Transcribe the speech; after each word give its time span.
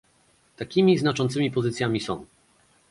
Takimi 0.57 0.97
znaczącymi 0.97 1.51
pozycjami 1.51 1.99
są 1.99 2.25